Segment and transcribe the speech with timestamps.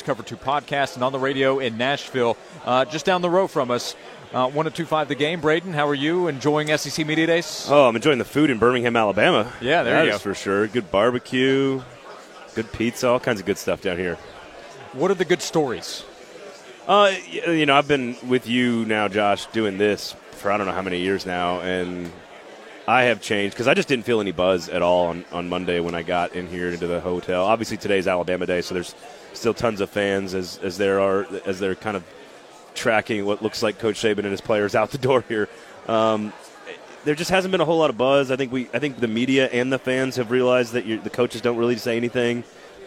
[0.00, 3.70] Cover 2 podcast and on the radio in Nashville, uh, just down the road from
[3.70, 3.94] us.
[4.32, 5.42] Uh, 1025 the game.
[5.42, 6.28] Braden, how are you?
[6.28, 7.66] Enjoying SEC Media Days?
[7.70, 9.52] Oh, I'm enjoying the food in Birmingham, Alabama.
[9.60, 10.18] Yeah, there that you go.
[10.18, 10.66] for sure.
[10.66, 11.82] Good barbecue,
[12.54, 14.14] good pizza, all kinds of good stuff down here.
[14.94, 16.06] What are the good stories?
[16.88, 20.72] Uh, you know, I've been with you now, Josh, doing this for I don't know
[20.72, 22.10] how many years now, and
[22.86, 25.78] I have changed because I just didn't feel any buzz at all on, on Monday
[25.80, 27.44] when I got in here into the hotel.
[27.44, 28.94] Obviously, today's Alabama Day, so there's
[29.34, 32.04] still tons of fans as, as there are as they're kind of
[32.74, 35.48] tracking what looks like Coach Saban and his players out the door here.
[35.86, 36.32] Um,
[37.04, 38.30] there just hasn't been a whole lot of buzz.
[38.30, 41.40] I think we, I think the media and the fans have realized that the coaches
[41.40, 42.44] don't really say anything.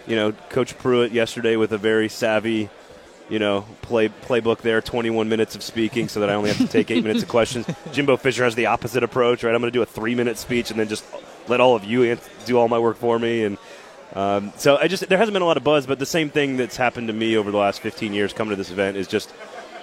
[0.08, 2.70] You know, Coach Pruitt yesterday with a very savvy
[3.30, 6.68] you know, play playbook there, 21 minutes of speaking, so that I only have to
[6.68, 7.66] take eight minutes of questions.
[7.92, 9.54] Jimbo Fisher has the opposite approach, right?
[9.54, 11.04] I'm going to do a three minute speech and then just
[11.48, 13.44] let all of you do all my work for me.
[13.44, 13.58] And
[14.14, 16.58] um, so I just there hasn't been a lot of buzz, but the same thing
[16.58, 19.34] that's happened to me over the last 15 years coming to this event is just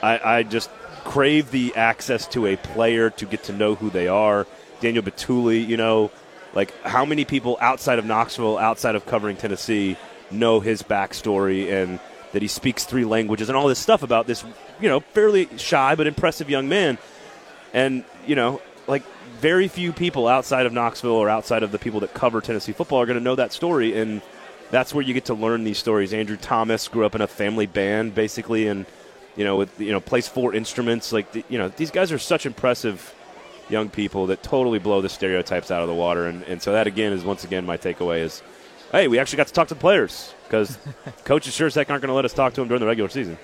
[0.02, 0.70] I, I just
[1.04, 4.46] crave the access to a player to get to know who they are.
[4.80, 6.10] Daniel Bituli, you know,
[6.54, 9.96] like how many people outside of Knoxville, outside of covering Tennessee,
[10.30, 12.01] know his backstory and
[12.33, 14.45] that he speaks three languages and all this stuff about this,
[14.80, 16.99] you know, fairly shy but impressive young man.
[17.73, 19.02] And, you know, like
[19.39, 23.01] very few people outside of Knoxville or outside of the people that cover Tennessee football
[23.01, 23.99] are going to know that story.
[23.99, 24.23] And
[24.71, 26.13] that's where you get to learn these stories.
[26.13, 28.87] Andrew Thomas grew up in a family band, basically, and,
[29.37, 31.13] you know, with, you know, plays four instruments.
[31.13, 33.15] Like, you know, these guys are such impressive
[33.69, 36.27] young people that totally blow the stereotypes out of the water.
[36.27, 38.43] And, and so that, again, is once again my takeaway is,
[38.93, 40.79] hey, we actually got to talk to the players because
[41.24, 43.09] coaches sure as heck aren't going to let us talk to them during the regular
[43.09, 43.38] season.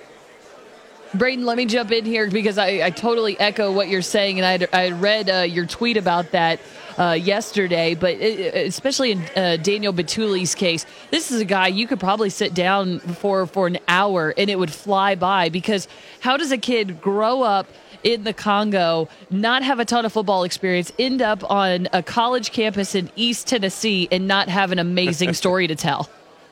[1.15, 4.67] Braden, let me jump in here because I, I totally echo what you're saying, and
[4.71, 6.59] I, I read uh, your tweet about that
[6.99, 7.95] uh, yesterday.
[7.95, 12.29] But it, especially in uh, Daniel Bituli's case, this is a guy you could probably
[12.29, 15.49] sit down for for an hour and it would fly by.
[15.49, 15.87] Because
[16.19, 17.67] how does a kid grow up?
[18.01, 22.51] in the Congo, not have a ton of football experience, end up on a college
[22.51, 26.09] campus in East Tennessee, and not have an amazing story to tell.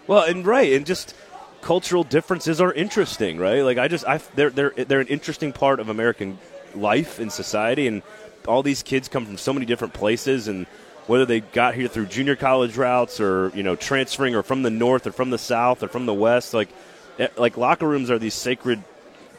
[0.07, 1.15] Well, and right, and just
[1.61, 3.61] cultural differences are interesting, right?
[3.61, 6.37] Like I just, I they're they're they're an interesting part of American
[6.75, 8.03] life and society, and
[8.47, 10.65] all these kids come from so many different places, and
[11.07, 14.69] whether they got here through junior college routes or you know transferring or from the
[14.69, 16.69] north or from the south or from the west, like
[17.19, 18.83] eh, like locker rooms are these sacred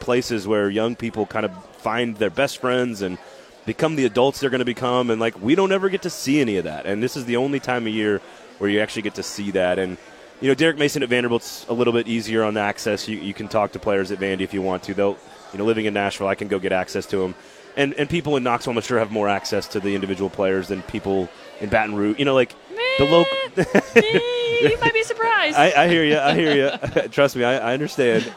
[0.00, 3.18] places where young people kind of find their best friends and
[3.66, 6.40] become the adults they're going to become, and like we don't ever get to see
[6.40, 8.20] any of that, and this is the only time of year
[8.58, 9.96] where you actually get to see that, and
[10.40, 13.08] you know, Derek Mason at Vanderbilt's a little bit easier on access.
[13.08, 14.94] You, you can talk to players at Vandy if you want to.
[14.94, 15.18] They'll,
[15.52, 17.34] you know, living in Nashville, I can go get access to them.
[17.78, 20.82] And, and people in Knoxville, I'm sure, have more access to the individual players than
[20.82, 21.28] people
[21.60, 22.18] in Baton Rouge.
[22.18, 22.52] You know, like
[22.98, 23.32] the local.
[24.68, 25.56] you might be surprised.
[25.56, 26.18] I, I, hear you.
[26.18, 27.08] I hear you.
[27.08, 28.30] Trust me, I, I, understand.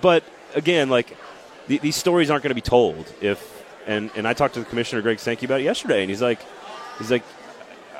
[0.00, 0.24] But
[0.56, 1.16] again, like
[1.68, 3.58] the, these stories aren't going to be told if.
[3.86, 6.40] And, and I talked to the commissioner Greg Sankey about it yesterday, and he's like,
[6.98, 7.22] he's like,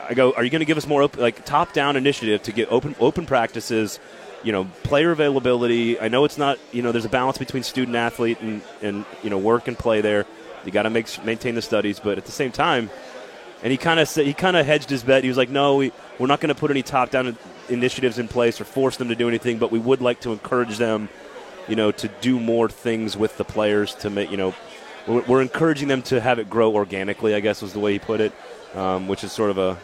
[0.09, 2.53] I go, are you going to give us more open, like top down initiative to
[2.53, 4.01] get open open practices?
[4.43, 6.01] You know, player availability.
[6.01, 6.59] I know it's not.
[6.72, 10.01] You know, there's a balance between student athlete and and you know work and play
[10.01, 10.27] there.
[10.65, 12.91] You got to make maintain the studies, but at the same time,
[13.62, 15.22] and he kind of he kind of hedged his bet.
[15.22, 17.37] He was like, no, we we're not going to put any top down
[17.69, 20.78] initiatives in place or force them to do anything, but we would like to encourage
[20.78, 21.09] them,
[21.69, 24.54] you know, to do more things with the players to make you know.
[25.06, 27.34] We're, we're encouraging them to have it grow organically.
[27.34, 28.32] I guess was the way he put it,
[28.75, 29.78] um, which is sort of a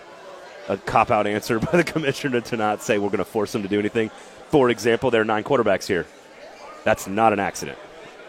[0.69, 3.63] a cop out answer by the commissioner to not say we're going to force them
[3.63, 4.11] to do anything.
[4.49, 6.07] For example, there are nine quarterbacks here.
[6.85, 7.79] That's not an accident.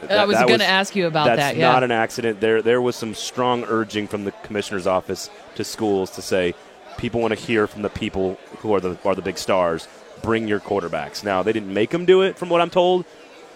[0.01, 1.55] That, I was going to ask you about that's that.
[1.55, 2.39] That's not an accident.
[2.39, 6.53] There, there was some strong urging from the commissioner's office to schools to say
[6.97, 9.87] people want to hear from the people who are the are the big stars.
[10.21, 11.23] Bring your quarterbacks.
[11.23, 13.05] Now they didn't make them do it, from what I'm told,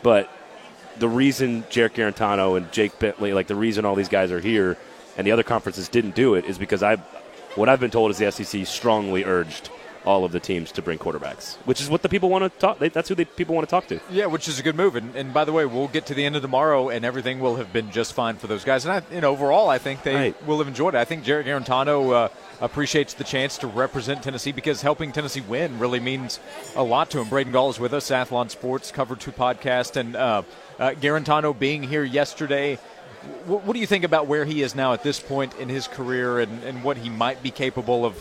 [0.04, 0.30] but
[0.98, 4.78] the reason Jarrett Guarantano and Jake Bentley, like the reason all these guys are here,
[5.18, 6.98] and the other conferences didn't do it, is because I
[7.56, 9.70] what I've been told is the SEC strongly urged
[10.06, 12.80] all of the teams to bring quarterbacks, which is what the people want to talk.
[12.80, 14.00] They, that's who the people want to talk to.
[14.12, 14.96] Yeah, which is a good move.
[14.96, 17.56] And, and, by the way, we'll get to the end of tomorrow, and everything will
[17.58, 18.86] have been just fine for those guys.
[18.86, 20.48] And I, know, overall, I think they right.
[20.48, 20.98] will have enjoyed it.
[20.98, 25.78] I think Jarrett Guarantano uh, appreciates the chance to represent Tennessee because helping Tennessee win
[25.80, 26.40] really means
[26.76, 27.30] a lot to him.
[27.30, 30.44] Braden Gall is with us, Athlon Sports Cover Two podcast, and uh,
[30.80, 32.80] uh, Guarantano being here yesterday
[33.46, 35.88] what, what, do you think about where he is now at this point in his
[35.88, 38.16] career and, and what he might be capable of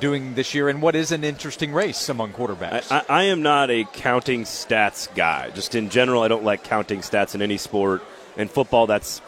[0.00, 2.90] doing this year and what is an interesting race among quarterbacks?
[2.90, 5.50] I, I, am not a counting stats guy.
[5.50, 8.02] Just in general, I don't like counting stats in any sport.
[8.36, 9.20] In football, that's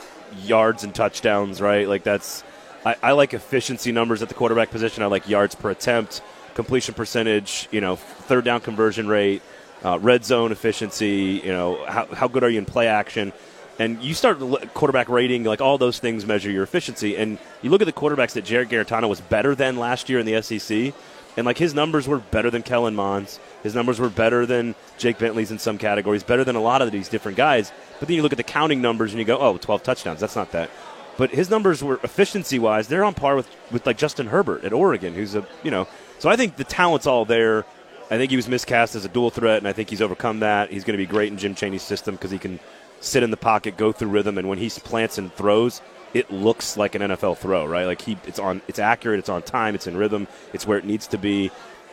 [0.42, 1.88] yards and touchdowns, right?
[1.88, 2.42] Like that's.
[2.84, 5.02] I, I like efficiency numbers at the quarterback position.
[5.02, 6.22] I like yards per attempt,
[6.54, 9.42] completion percentage, you know, third down conversion rate.
[9.84, 11.40] uh, red zone efficiency.
[11.44, 13.32] You know, how, how good are you in play action?
[13.78, 14.38] And you start
[14.74, 17.16] quarterback rating, like all those things measure your efficiency.
[17.16, 20.26] And you look at the quarterbacks that Jarrett Guarantano was better than last year in
[20.26, 20.94] the SEC,
[21.36, 23.40] and like his numbers were better than Kellen Mond's.
[23.62, 26.92] His numbers were better than Jake Bentley's in some categories, better than a lot of
[26.92, 27.72] these different guys.
[27.98, 30.20] But then you look at the counting numbers and you go, oh, 12 touchdowns.
[30.20, 30.70] That's not that.
[31.16, 34.72] But his numbers were efficiency wise, they're on par with, with like Justin Herbert at
[34.72, 35.86] Oregon, who's a, you know,
[36.18, 37.64] so I think the talent's all there.
[38.10, 40.70] I think he was miscast as a dual threat, and I think he's overcome that.
[40.70, 42.60] He's going to be great in Jim Chaney's system because he can
[43.00, 45.80] sit in the pocket, go through rhythm, and when he plants and throws,
[46.14, 47.84] it looks like an NFL throw, right?
[47.84, 50.84] Like he, it's on, it's accurate, it's on time, it's in rhythm, it's where it
[50.84, 51.50] needs to be.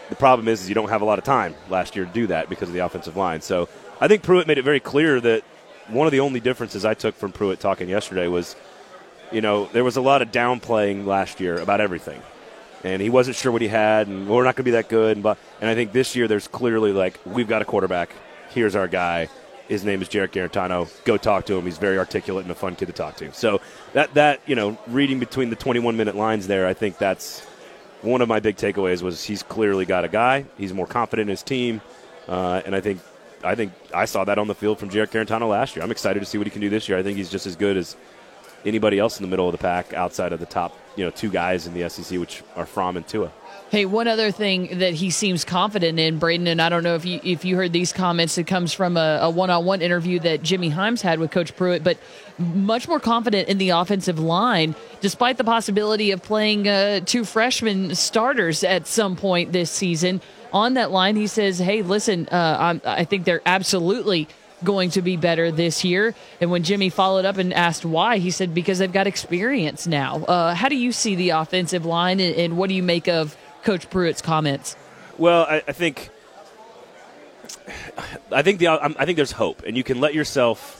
[0.09, 2.27] The problem is, is you don't have a lot of time last year to do
[2.27, 3.41] that because of the offensive line.
[3.41, 3.67] So
[3.99, 5.43] I think Pruitt made it very clear that
[5.87, 8.55] one of the only differences I took from Pruitt talking yesterday was,
[9.31, 12.21] you know, there was a lot of downplaying last year about everything.
[12.83, 15.17] And he wasn't sure what he had, and we're not going to be that good.
[15.17, 18.13] And, but, and I think this year there's clearly like, we've got a quarterback.
[18.49, 19.29] Here's our guy.
[19.71, 20.89] His name is Jarrett Guarantano.
[21.05, 21.63] Go talk to him.
[21.63, 23.33] He's very articulate and a fun kid to talk to.
[23.33, 23.61] So
[23.93, 27.39] that that you know, reading between the 21 minute lines there, I think that's
[28.01, 29.01] one of my big takeaways.
[29.01, 30.43] Was he's clearly got a guy.
[30.57, 31.79] He's more confident in his team,
[32.27, 32.99] uh, and I think
[33.45, 35.85] I think I saw that on the field from Jarrett Guarantano last year.
[35.85, 36.97] I'm excited to see what he can do this year.
[36.97, 37.95] I think he's just as good as
[38.65, 41.29] anybody else in the middle of the pack outside of the top, you know, two
[41.29, 43.31] guys in the SEC, which are Fromm and Tua.
[43.71, 47.05] Hey, one other thing that he seems confident in, Braden, and I don't know if
[47.05, 48.37] you if you heard these comments.
[48.37, 51.81] It comes from a, one on one interview that Jimmy Hyams had with Coach Pruitt,
[51.81, 51.97] but
[52.37, 57.95] much more confident in the offensive line, despite the possibility of playing uh, two freshman
[57.95, 60.19] starters at some point this season.
[60.51, 64.27] On that line, he says, "Hey, listen, uh, I think they're absolutely."
[64.63, 66.13] Going to be better this year.
[66.39, 70.23] And when Jimmy followed up and asked why, he said because they've got experience now.
[70.23, 73.37] Uh, how do you see the offensive line, and, and, what do you make of
[73.63, 74.75] Coach Pruitt's comments?
[75.17, 76.09] Well, I, I think
[78.31, 80.77] I think the I think there's hope, and you can let yourself.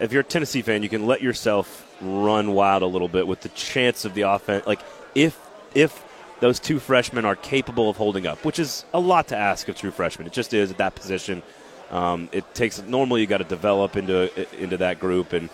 [0.00, 3.42] If you're a Tennessee fan, you can let yourself run wild a little bit with
[3.42, 4.66] the chance of the offense.
[4.66, 4.80] Like
[5.14, 5.38] if
[5.74, 6.04] if
[6.40, 9.76] those two freshmen are capable of holding up, which is a lot to ask of
[9.76, 10.26] true freshmen.
[10.26, 11.42] It just is at that position.
[11.90, 14.30] Um, it takes normally you got to develop into
[14.62, 15.48] into that group, and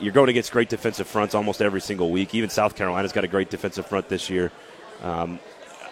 [0.00, 2.34] you're going against great defensive fronts almost every single week.
[2.34, 4.50] Even South Carolina's got a great defensive front this year.
[5.02, 5.38] Um,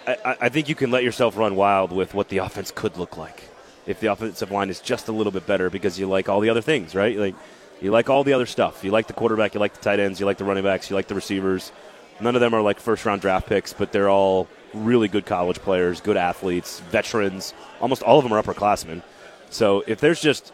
[0.06, 3.16] I, I, think you can let yourself run wild with what the offense could look
[3.16, 3.42] like
[3.86, 6.50] if the offensive line is just a little bit better because you like all the
[6.50, 7.16] other things, right?
[7.16, 7.34] Like
[7.80, 8.84] you like all the other stuff.
[8.84, 10.96] You like the quarterback, you like the tight ends, you like the running backs, you
[10.96, 11.72] like the receivers.
[12.20, 15.58] None of them are like first round draft picks, but they're all really good college
[15.58, 17.54] players, good athletes, veterans.
[17.80, 19.02] Almost all of them are upperclassmen.
[19.50, 20.52] So if there's just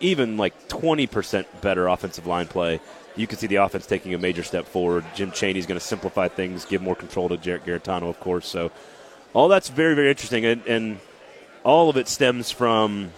[0.00, 2.80] even like 20% better offensive line play,
[3.16, 5.04] you can see the offense taking a major step forward.
[5.14, 8.46] Jim Chaney's going to simplify things, give more control to Jarrett Guarantano, of course.
[8.46, 8.70] So
[9.34, 10.44] all that's very, very interesting.
[10.44, 11.00] And, and
[11.64, 13.12] all of it stems from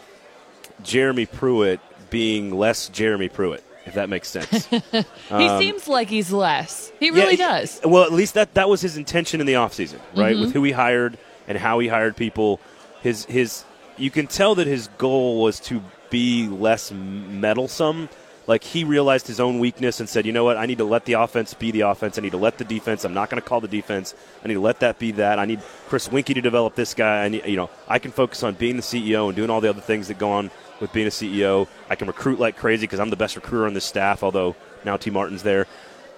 [0.83, 1.81] Jeremy Pruitt
[2.11, 4.67] being less Jeremy Pruitt if that makes sense.
[4.67, 6.93] he um, seems like he's less.
[7.01, 7.81] He really yeah, does.
[7.85, 10.35] Well, at least that that was his intention in the offseason, right?
[10.35, 10.41] Mm-hmm.
[10.43, 12.61] With who he hired and how he hired people.
[13.03, 13.65] His his
[13.97, 18.09] you can tell that his goal was to be less meddlesome.
[18.47, 20.57] Like he realized his own weakness and said, "You know what?
[20.57, 22.19] I need to let the offense be the offense.
[22.19, 23.05] I need to let the defense.
[23.05, 24.15] I'm not going to call the defense.
[24.45, 25.39] I need to let that be that.
[25.39, 27.25] I need Chris Weinke to develop this guy.
[27.25, 29.71] I need, you know, I can focus on being the CEO and doing all the
[29.71, 30.51] other things that go on
[30.81, 31.69] with being a CEO.
[31.89, 34.25] I can recruit like crazy because I'm the best recruiter on this staff.
[34.25, 35.69] Although now Tee Martin's there,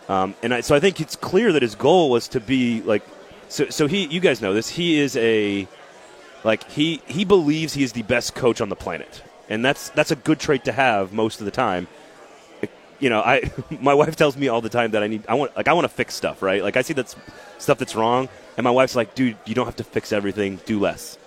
[0.09, 3.05] um, and I, so I think it's clear that his goal was to be like.
[3.51, 4.71] So, so he, you guys know this.
[4.71, 5.69] He is a
[6.45, 10.11] like he he believes he is the best coach on the planet, and that's that's
[10.11, 11.89] a good trait to have most of the time.
[13.01, 15.57] You know, I my wife tells me all the time that I need I want
[15.57, 16.63] like I want to fix stuff, right?
[16.63, 17.15] Like I see that
[17.59, 20.61] stuff that's wrong, and my wife's like, "Dude, you don't have to fix everything.
[20.67, 21.19] Do less,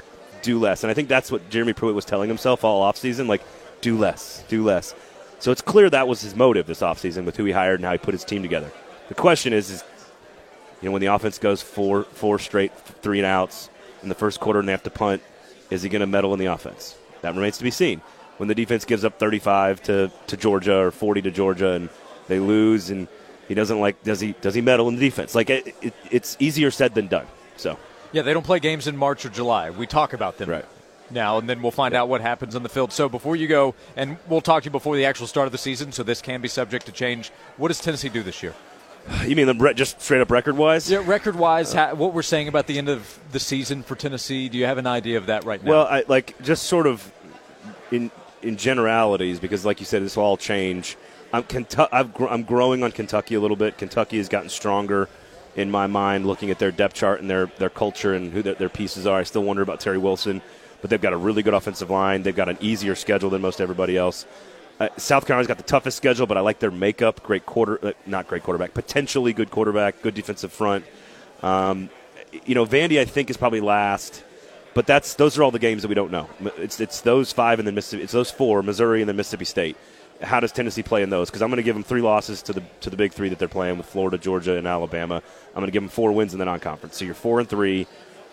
[0.44, 3.28] do less." And I think that's what Jeremy Pruitt was telling himself all off season,
[3.28, 3.42] like,
[3.82, 4.94] "Do less, do less."
[5.40, 7.92] So it's clear that was his motive this offseason with who he hired and how
[7.92, 8.72] he put his team together.
[9.08, 9.84] The question is, is
[10.82, 12.72] you know, when the offense goes four four straight
[13.02, 13.70] three and outs
[14.04, 15.22] in the first quarter and they have to punt,
[15.70, 16.96] is he going to meddle in the offense?
[17.22, 18.02] That remains to be seen.
[18.38, 21.90] When the defense gives up 35 to, to Georgia or 40 to Georgia and
[22.28, 23.08] they lose and
[23.48, 25.34] he doesn't like does he does he meddle in the defense?
[25.34, 27.26] Like it, it, it's easier said than done.
[27.56, 27.80] So
[28.12, 29.70] yeah, they don't play games in March or July.
[29.70, 30.66] We talk about them right.
[31.10, 32.92] now, and then we'll find out what happens on the field.
[32.92, 35.58] So before you go, and we'll talk to you before the actual start of the
[35.58, 35.92] season.
[35.92, 37.30] So this can be subject to change.
[37.58, 38.54] What does Tennessee do this year?
[39.26, 40.90] You mean the just straight up record wise?
[40.90, 41.74] Yeah, record wise.
[41.74, 44.50] Uh, what we're saying about the end of the season for Tennessee?
[44.50, 45.72] Do you have an idea of that right now?
[45.72, 47.12] Well, I, like just sort of
[47.92, 48.12] in
[48.42, 50.98] in generalities, because like you said, this will all change.
[51.34, 53.78] I'm Kentucky, I'm growing on Kentucky a little bit.
[53.78, 55.10] Kentucky has gotten stronger
[55.56, 58.56] in my mind, looking at their depth chart and their their culture and who their,
[58.56, 59.20] their pieces are.
[59.20, 60.42] I still wonder about Terry Wilson,
[60.82, 62.24] but they've got a really good offensive line.
[62.24, 64.26] They've got an easier schedule than most everybody else.
[64.80, 67.24] Uh, South Carolina's got the toughest schedule, but I like their makeup.
[67.24, 70.86] Great quarter, uh, not great quarterback, potentially good quarterback, good defensive front.
[71.42, 71.90] Um,
[72.46, 74.24] you know, Vandy I think is probably last,
[74.74, 76.30] but that's those are all the games that we don't know.
[76.58, 78.04] It's it's those five and then Mississippi.
[78.04, 79.78] It's those four: Missouri and then Mississippi State.
[80.22, 81.30] How does Tennessee play in those?
[81.30, 83.40] Because I'm going to give them three losses to the to the big three that
[83.40, 85.22] they're playing with Florida, Georgia, and Alabama.
[85.50, 86.98] I'm going to give them four wins in the non-conference.
[86.98, 87.88] So you're four and three.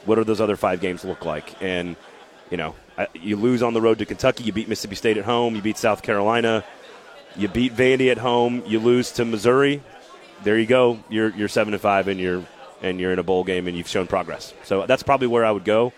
[0.05, 1.63] What are those other five games look like?
[1.63, 1.97] And
[2.51, 2.75] you know,
[3.15, 4.45] you lose on the road to Kentucky.
[4.45, 5.57] You beat Mississippi State at home.
[5.57, 6.65] You beat South Carolina.
[7.37, 8.63] You beat Vandy at home.
[8.67, 9.83] You lose to Missouri.
[10.43, 11.01] There you go.
[11.09, 12.45] You're you're seven and five, and you're
[12.83, 14.55] and you're in a bowl game, and you've shown progress.
[14.65, 15.93] So that's probably where I would go.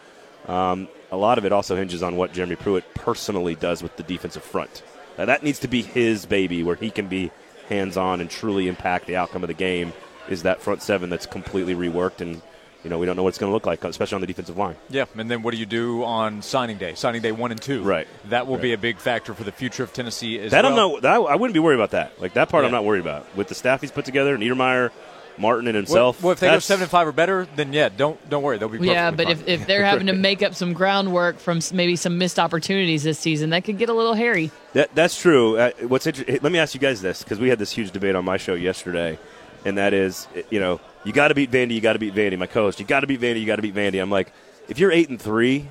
[0.46, 4.02] Um, a lot of it also hinges on what Jeremy Pruitt personally does with the
[4.02, 4.82] defensive front.
[5.18, 7.30] Now, that needs to be his baby, where he can be
[7.68, 9.92] hands on and truly impact the outcome of the game.
[10.28, 12.42] Is that front seven that's completely reworked and
[12.84, 14.56] you know, we don't know what it's going to look like, especially on the defensive
[14.56, 14.76] line.
[14.88, 16.94] Yeah, and then what do you do on signing day?
[16.94, 17.82] Signing day one and two.
[17.82, 18.06] Right.
[18.26, 18.62] That will right.
[18.62, 20.72] be a big factor for the future of Tennessee as that well.
[20.72, 22.20] I'm not, that, I wouldn't be worried about that.
[22.20, 22.66] Like that part, yeah.
[22.66, 23.34] I'm not worried about.
[23.36, 24.92] With the staff he's put together, Niedermeyer,
[25.38, 26.22] Martin, and himself.
[26.22, 28.58] Well, well if they go seven and five or better, then yeah, don't don't worry,
[28.58, 28.86] they'll be.
[28.86, 29.32] Yeah, but fine.
[29.32, 33.18] if, if they're having to make up some groundwork from maybe some missed opportunities this
[33.18, 34.50] season, that could get a little hairy.
[34.74, 35.58] That, that's true.
[35.58, 36.38] Uh, what's interesting?
[36.40, 38.54] Let me ask you guys this because we had this huge debate on my show
[38.54, 39.18] yesterday,
[39.64, 41.74] and that is, you know you got to beat Vandy.
[41.74, 42.36] You got to beat Vandy.
[42.36, 43.40] My coach, you got to beat Vandy.
[43.40, 44.02] You got to beat Vandy.
[44.02, 44.32] I'm like,
[44.68, 45.68] if you're eight and three,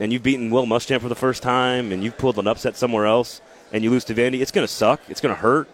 [0.00, 3.06] and you've beaten Will Muschamp for the first time, and you've pulled an upset somewhere
[3.06, 3.40] else,
[3.72, 5.00] and you lose to Vandy, it's going to suck.
[5.08, 5.68] It's going to hurt.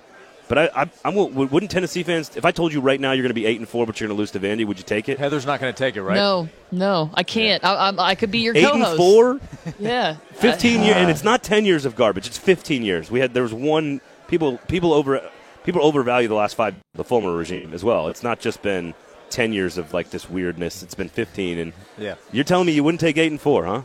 [0.48, 3.30] But I, I, I wouldn't Tennessee fans, if I told you right now you're going
[3.30, 5.08] to be eight and four, but you're going to lose to Vandy, would you take
[5.08, 5.16] it?
[5.16, 6.16] Heather's not going to take it, right?
[6.16, 7.62] No, no, I can't.
[7.62, 7.72] Yeah.
[7.72, 8.88] I, I, I, could be your eight co-host.
[8.88, 9.40] and four.
[9.78, 12.26] yeah, fifteen years, and it's not ten years of garbage.
[12.26, 13.12] It's fifteen years.
[13.12, 15.22] We had there was one people people over
[15.64, 18.08] people overvalue the last five the former regime as well.
[18.08, 18.94] It's not just been
[19.30, 20.82] ten years of like this weirdness.
[20.82, 23.82] It's been fifteen, and yeah, you're telling me you wouldn't take eight and four, huh?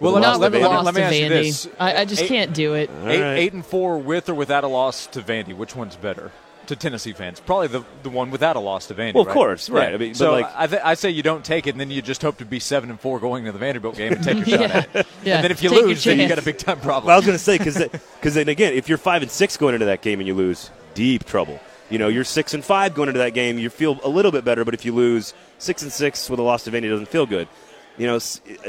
[0.00, 1.20] Well, let, not let, me, let, me, ask Vandy.
[1.20, 2.88] you this: I, I just eight, can't do it.
[3.04, 3.38] Eight, right.
[3.38, 6.30] eight and four with or without a loss to Vandy, which one's better?
[6.68, 7.40] To Tennessee fans.
[7.40, 9.14] Probably the the one without a loss to Vandy.
[9.14, 9.34] Well, of right?
[9.34, 9.90] course, right.
[9.90, 9.94] Yeah.
[9.94, 12.00] I mean, so like, I, th- I say you don't take it, and then you
[12.00, 14.60] just hope to be seven and four going into the Vanderbilt game and take your
[14.60, 14.66] yeah.
[14.66, 15.06] shot at it.
[15.24, 15.34] Yeah.
[15.36, 17.06] And then if you take lose, then you got a big time problem.
[17.06, 19.56] Well, I was going to say because because then again, if you're five and six
[19.56, 21.60] going into that game and you lose, deep trouble.
[21.90, 24.44] You know, you're six and five going into that game, you feel a little bit
[24.44, 27.24] better, but if you lose six and six with a loss to Vandy, doesn't feel
[27.24, 27.48] good
[27.98, 28.18] you know,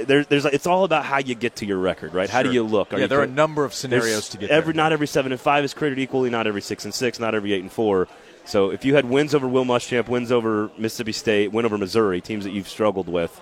[0.06, 2.28] there, there's it's all about how you get to your record, right?
[2.28, 2.34] Sure.
[2.34, 2.94] How do you look?
[2.94, 4.78] Are yeah, you there are a number of scenarios to get every there.
[4.78, 7.54] not every seven and five is created equally, not every six and six, not every
[7.54, 8.08] eight and four.
[8.46, 12.20] So if you had wins over Will Muschamp, wins over Mississippi State, win over Missouri,
[12.22, 13.40] teams that you've struggled with,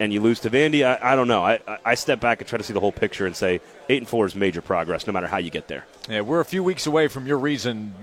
[0.00, 1.44] and you lose to Vandy, I, I don't know.
[1.44, 4.08] I, I step back and try to see the whole picture and say eight and
[4.08, 5.86] four is major progress, no matter how you get there.
[6.08, 7.94] Yeah, we're a few weeks away from your reason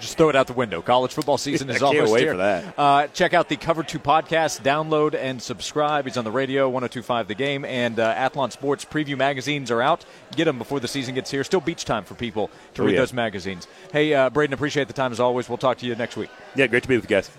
[0.00, 0.82] just throw it out the window.
[0.82, 2.32] College football season is almost wait here.
[2.32, 2.78] For that.
[2.78, 4.62] Uh, check out the Cover Two podcast.
[4.62, 6.04] Download and subscribe.
[6.04, 10.04] He's on the radio, 102.5 The Game, and uh, Athlon Sports preview magazines are out.
[10.36, 11.44] Get them before the season gets here.
[11.44, 13.00] Still beach time for people to oh, read yeah.
[13.00, 13.66] those magazines.
[13.92, 15.48] Hey, uh, Braden, appreciate the time as always.
[15.48, 16.30] We'll talk to you next week.
[16.54, 17.26] Yeah, great to be with you guys.